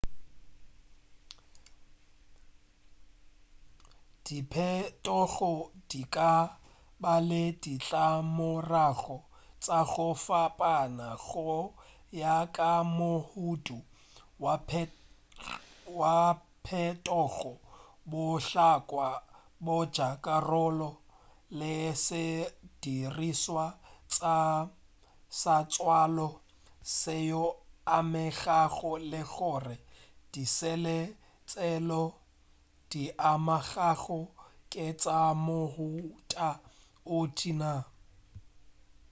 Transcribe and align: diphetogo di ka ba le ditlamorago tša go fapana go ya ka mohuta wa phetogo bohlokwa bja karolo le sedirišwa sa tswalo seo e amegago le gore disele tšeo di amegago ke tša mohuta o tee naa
diphetogo 4.25 5.53
di 5.89 6.01
ka 6.15 6.33
ba 7.01 7.13
le 7.29 7.43
ditlamorago 7.63 9.17
tša 9.63 9.79
go 9.91 10.07
fapana 10.25 11.09
go 11.25 11.51
ya 12.21 12.37
ka 12.55 12.71
mohuta 12.97 13.77
wa 15.99 16.17
phetogo 16.65 17.53
bohlokwa 18.11 19.09
bja 19.65 20.09
karolo 20.25 20.91
le 21.59 21.73
sedirišwa 22.05 23.65
sa 25.39 25.57
tswalo 25.73 26.29
seo 26.99 27.45
e 27.53 27.55
amegago 27.97 28.93
le 29.11 29.21
gore 29.33 29.75
disele 30.31 30.97
tšeo 31.49 32.03
di 32.91 33.03
amegago 33.31 34.21
ke 34.71 34.85
tša 35.01 35.19
mohuta 35.45 36.47
o 37.15 37.17
tee 37.37 37.55
naa 37.59 37.81